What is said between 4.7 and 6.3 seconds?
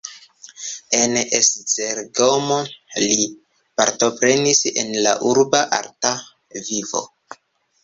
en la urba arta